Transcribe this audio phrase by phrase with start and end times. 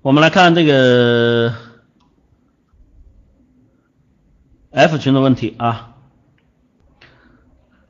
[0.00, 1.52] 我们来看这个
[4.70, 5.94] F 群的问题啊，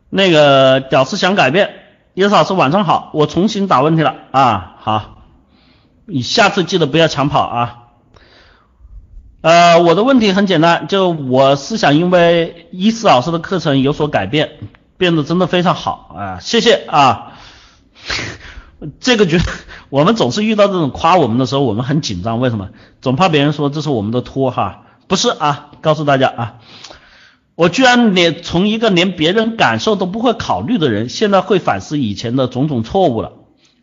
[0.08, 1.74] 那个屌丝想改变，
[2.14, 5.22] 叶老师晚上好，我重新打问题了啊，好，
[6.06, 7.78] 你下次记得不要抢跑啊。
[9.42, 14.58] 呃，我的问题很简单，就我是想因为伊思老师的课程有所改变，
[14.96, 17.34] 变得真的非常好啊，谢谢啊。
[19.00, 19.40] 这个觉，
[19.90, 22.68] 我们总是遇到这种夸我们的时候，我们很紧张，为什么？
[23.00, 26.54] 总怕别人说这是我们的托哈，不是啊，告诉大家啊，
[27.56, 33.32] 我居然连从一个连别人感受都不会考虑的人，现在会反思以前的种种错误了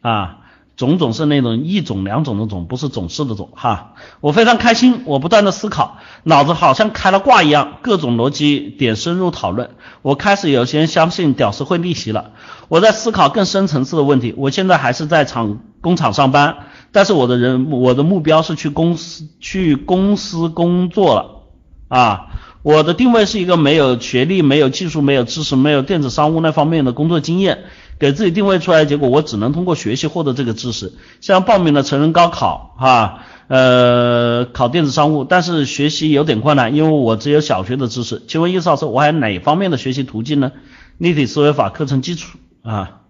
[0.01, 0.37] 啊。
[0.77, 3.93] 种种是那种一种两种的种，不是总是的种哈。
[4.19, 9.71] 我非常开心，我不断的思考，脑子好像开了挂一样，各种逻辑点深入讨论。
[10.01, 12.31] 我开始有些相信屌丝会逆袭了。
[12.67, 14.33] 我在思考更深层次的问题。
[14.37, 16.57] 我现在还是在厂工厂上班，
[16.91, 21.43] 但是我的人我的目标是去公司去公司工作了
[21.87, 22.27] 啊。
[22.63, 27.65] 我的定位是一个没有学历、没有技术、没有知识、没有电子商务那方面的工作经验。
[27.97, 30.93] 给自己定位出来，结果我只能通过学习获得这个知识。
[31.21, 38.21] 像报名了成人高考，哈，呃，考电子商务，但是学习有点困难，因为我只有小学的知识。
[38.27, 40.51] 请问叶老师，我还有哪方面的学习途径呢？
[40.97, 43.01] 立体思维法课程基础啊，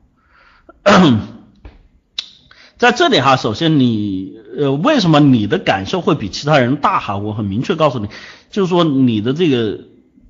[2.78, 7.18] 在这里哈，首先你呃，为什么你的感受会比其他人大哈？
[7.18, 8.08] 我很明确告诉你，
[8.52, 9.80] 就是说你的这个。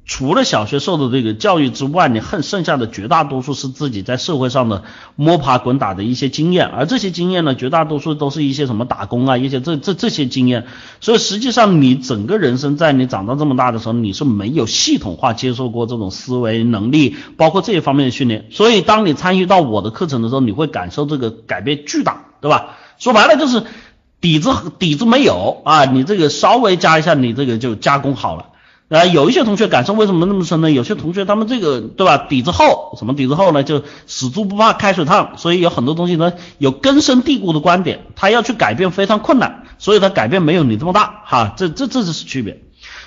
[0.06, 4.84] 除了小学受的这个教育之外，你恨剩下的绝大多数是自己在社会上的
[5.16, 10.68] 摸爬滚打的一些经验，而这些经验呢，绝大多数都是一些什么打工啊，一些这这这些经验。
[11.02, 18.46] 所以实际上你整个人生在你长到这么大的时候，你是没有系统化接受过这种思维能力，包括这一方面的训练。
[18.52, 22.78] 所以当你参与到我的课程的时候，你会感受这个改变巨大，对吧？
[23.00, 23.64] 说白了就是
[24.22, 28.50] 底子底子没有啊，你这个稍微加一下，你这个就加工好了。
[28.88, 30.70] 啊，有一些同学感受为什么那么深呢？
[30.70, 33.64] 有些同学他们这个对吧，底子厚，什么底子厚呢？
[33.64, 42.62] 就死猪不怕开水烫，所以有很多东西呢有根深蒂固的观点，他要去改变非常困难，所以他改变没有你这么大哈，这这这就是区别。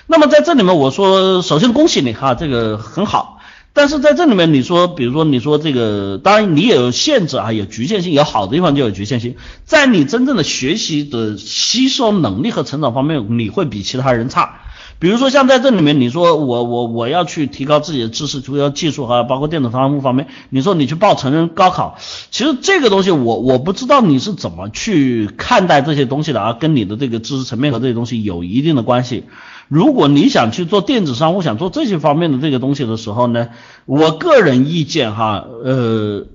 [0.08, 3.38] 那么在这里面我说，首先恭喜你哈，这个很好，
[3.72, 14.62] 但是在这里面你说，比如说你说这个，当然你也有限制啊，有局限性，有好的地方就有局限性，在你真正的学习的吸收能力和成长方面，你会比其他人差。
[15.00, 21.98] 比如说像在这里面，你说我我我要去提高自己的知识，提高技术哈，包括电子商务方面，你说你去报成人高考，
[22.32, 29.24] 其实这个东西我我不知道你是怎么去看待这些东西的啊，跟你的这个知识层面和这些东西有一定的关系。
[29.68, 33.50] 如果你想去做电子商务，想做这些方面的这个东西的时候呢，
[33.86, 36.26] 我个人意见哈，呃，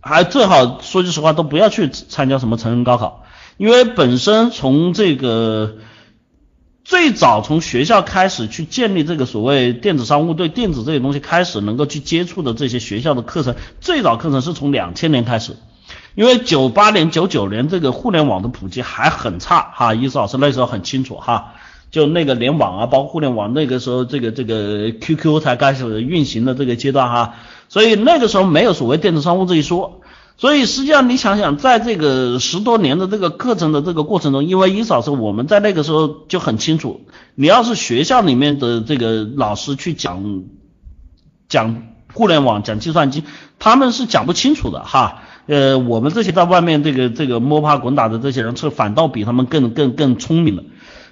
[0.00, 3.24] 还最好说句实话，都不要去参加什么成人高考，
[3.58, 5.74] 因为本身从这个。
[6.88, 15.56] 最早从学校开始去建立这个所谓电子商务对电子这些东西开始能够去接触的这些学校的课程，最早课程是从两千年开始，
[16.14, 21.54] 因为九八年、九九年这个互联网的普及还很差哈，伊思老师那时候很清楚哈，
[21.90, 27.34] 就那个联网啊，包括互联网那个时候这个这个 QQ 才开始运行的这个阶段哈，
[27.68, 30.02] 所以那个时候没有所谓电子商务这一说。
[30.38, 37.00] 所以实际上你想想，在这个十多年的这个课程的这个过程中，因为伊老师我们在那个时候就很清楚，
[37.34, 40.42] 你要是学校里面的这个老师去讲
[41.48, 41.82] 讲
[42.12, 43.24] 互联网、讲计算机，
[43.58, 45.22] 他们是讲不清楚的哈。
[45.46, 50.64] 呃，我们这些在外面这个这个摸爬滚打的这些人，是反倒比他们更更更聪明的。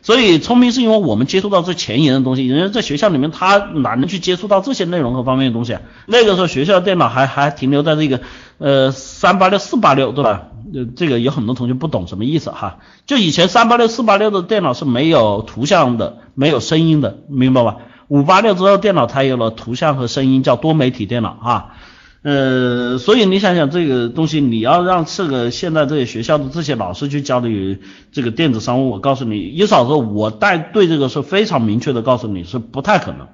[0.05, 5.81] 所以聪明是因为我们接触到最前沿的东西，人家在学校里面他哪能去接触到这些内容和方面的东西啊？
[6.07, 8.21] 那个时候学校电脑还还停留在这个
[8.59, 10.49] 呃三八六四八六对吧？
[10.75, 17.77] 呃这个有很多同学不懂什么意思哈，就以前三八六四八六的电脑是没有图像的，没有声音的，明白吧？
[18.09, 21.77] 五八六之后电脑才有了图像和声音，叫多媒体电脑啊。
[22.25, 27.77] 呃，所以你想想这个东西，你要让这个现在这些学校的这些老师去教你
[28.13, 33.29] 这个电子商务，我告诉你，一嫂子，我带对这个是非常明确的告诉你是不太可能。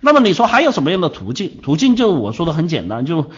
[0.00, 1.52] 那么你说还有什么样的途径？
[1.62, 3.30] 途径就是我说的很简单，就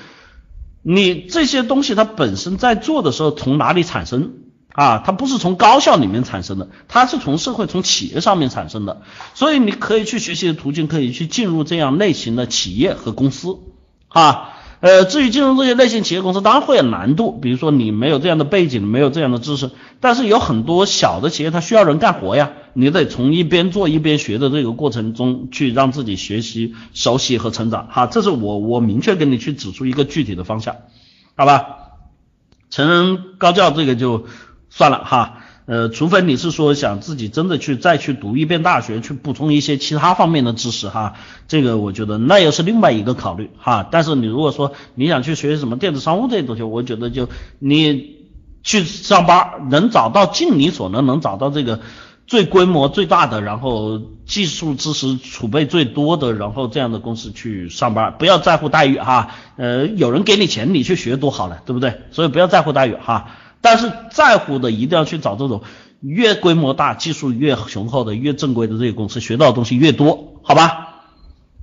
[0.83, 4.33] 你这些东西它本身在做的时候从哪里产生
[4.73, 5.01] 啊？
[5.07, 9.03] 它不是从高校里面产生的，它是从社会从企业上面产生的。
[9.35, 13.57] 所以你可以去学习的途径，可以去进入这样类型的企业和公司
[14.09, 14.57] 啊。
[14.81, 17.33] 呃，至于进入这些类型企业公司，当然会有难度。
[17.33, 27.89] 比如说你没有这样的背景，没有这样的知识，但是有很多小的企业它需要人干活呀，你得从一边做一边学的这个过程中去让自己学习、熟悉和成长。
[27.91, 30.77] 哈，这是我我明确跟你去指出一个具体的方向，
[31.37, 31.67] 好吧？
[32.71, 34.25] 成人高教这个就
[34.71, 35.40] 算了哈。
[35.71, 41.15] 呃，除非你是说想自己真的去再去读一遍大学，去补充一些其他方面的知识哈，
[41.47, 43.87] 这个我觉得那又是另外一个考虑哈。
[43.89, 47.29] 但是你如果说你想去学什么电子商务这些东西，我觉得就
[47.61, 48.17] 你
[48.65, 51.79] 去上班，能找到尽你所能能找到这个
[52.27, 59.37] 最规模最大的，然后技术知识储备最多的，然后这样的公司去上班，不要在乎待遇哈。
[59.57, 62.01] 呃，有人给你钱，你去学多好了，对不对？
[62.11, 63.37] 所以不要在乎待遇哈。
[63.61, 65.63] 但是在乎的一定要去找这种
[66.01, 71.05] 越规模大、技术越雄厚的、越正规的这些公司，学到的东西越多，好吧？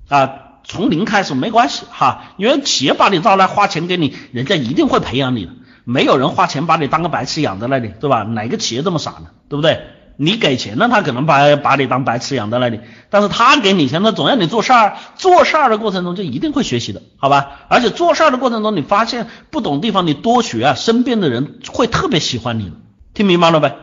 [0.07, 0.29] 啊，
[0.63, 5.51] 从零开始没关系哈，因为企业把你招来花钱给你，人家一定会培养你的，
[5.85, 8.23] 没有人花钱把你当个白痴养在那里，对吧？
[8.23, 9.27] 哪个企业这么傻呢？
[9.49, 9.81] 对不对？
[10.17, 12.79] 你给钱了，他可能把把你当白痴养在那里，
[13.09, 17.51] 但是他给你钱，他总要你做事儿，做事儿的过程中就一定会学习的，好吧？
[17.69, 22.73] 而且做事儿的过程中，你发现不懂地方，你多学啊，身边的人会特别喜欢你，
[23.13, 23.75] 听明白了呗？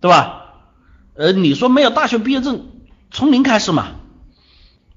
[0.00, 0.44] 对吧？
[1.14, 2.66] 呃，你说没有大学毕业证，
[3.10, 3.88] 从零开始嘛。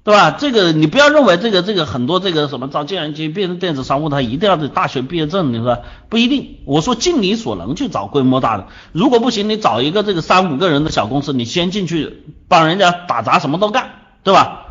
[0.02, 0.30] 对吧？
[0.30, 6.56] 这个你不要认为这个这个很多这个什么招计算机变成电子商务，他一定要是大学毕业证，你说不一定。
[6.64, 13.90] 我说尽你所能去找规模大的，如果不行，你找一个这个三五个人的小公司，你先进去帮人家打杂，什么都干，
[14.24, 14.69] 对吧？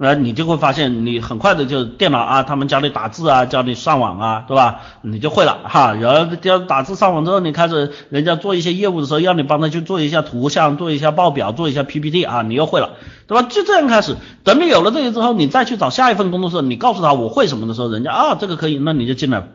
[0.00, 4.80] 呃，你就会发现，你很快的就电脑啊，他们教你打字啊，教你上网啊，对吧？
[5.02, 5.92] 你就会了哈。
[5.92, 12.92] 然后教打字上网之后，你开始人家做一些业务的时候，要你帮他去做一下图像，做一下报表，做一下 PPT 啊，你又会了，
[13.26, 13.46] 对吧？
[13.50, 19.48] 就这样开始，等你有了这些之后，你再去找下一份工作的时候，你告诉他我会什么的时候，人家啊这个可以，那你就进来，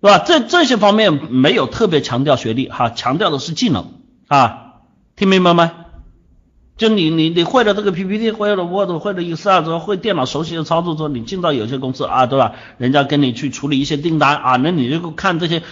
[0.00, 0.24] 对吧？
[0.24, 3.92] 这这些方面没有特别强调学历哈，强调的是技能
[4.26, 4.72] 啊，
[5.16, 5.70] 听明白吗？
[6.82, 12.54] 就你你你会了这个 PPT，会了 Word，会了 Excel 之后，会电脑熟悉的操作之后，你进到有些公司啊，对吧？
[12.76, 15.62] 人家跟你去处理一些订单啊，那你就看这些，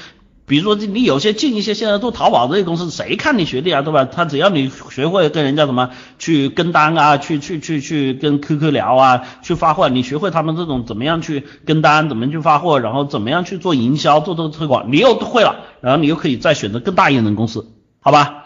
[0.47, 4.05] 比如说你有些进一些现在做淘宝这些公司，谁看你学历啊，对吧？
[4.05, 5.91] 他只要你学会跟人家什么
[6.21, 17.67] 去跟单啊，去去去去跟 QQ 聊啊，去发货，你学会他们这种怎么样去跟单，怎么去发货，然后怎么样去做营销，做这个推广，你又会了，然后你又可以再选择更大一点的公司，
[17.99, 18.40] 好吧？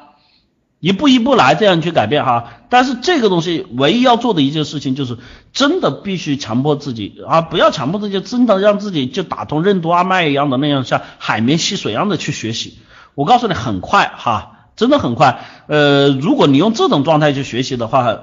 [0.85, 2.45] 一步一步来，这样去改变哈。
[2.69, 5.17] 但是这个东西唯一要做的一件事情，就是
[5.55, 12.77] 真的必须强迫自己啊，不要强迫自己，真的让自己就打通任督二脉一样的那样，像海绵吸水一样的去学习。
[13.15, 15.47] 我告诉你，很快哈，真的很快。
[15.69, 18.19] 呃，如果你用这种状态去学习的话，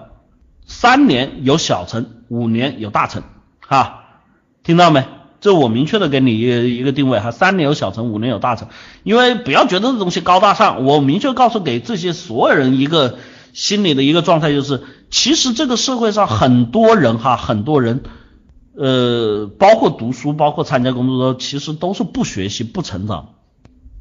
[0.67, 3.23] 三年有小成，五年有大成，
[3.67, 4.03] 哈，
[4.63, 5.03] 听到没？
[5.41, 8.67] 这我明确的给你一一个定位哈，三年有小成，五年有大成，
[9.03, 13.17] 因为不要觉得这东西高大上，我明确告诉给这些所有人一个
[13.51, 18.03] 心理的一个状态，就是其实这个社会上很多人哈，很多人，
[18.77, 23.29] 呃，包括读书，包括参加工作的，其实都是不学习不成长，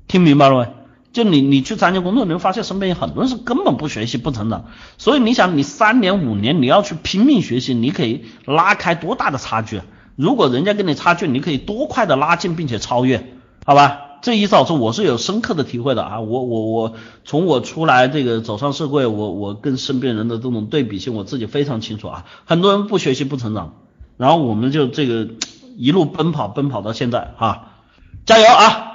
[0.09, 0.69] 听明白了没？
[1.15, 4.67] 就你你去参加工作，你会发现身边有很多人是根本不学习不成长，
[4.99, 9.81] 所以你想你三年五年你要去拼命学习，你可以拉开多大的差距？
[10.21, 13.33] 如果人家跟你差距，你可以多快的拉近并且超越，
[13.65, 14.01] 好吧？
[14.21, 16.93] 这一早说我是有深刻的体会的啊，我我我
[17.25, 22.27] 从我出来这个走上社会，我我跟身边人的这种对比性，我自己非常清楚啊。
[22.45, 23.77] 很多人不学习不成长，
[24.19, 25.27] 然后我们就这个
[25.79, 27.69] 一路奔跑奔跑到现在啊，
[28.27, 28.90] 加油啊！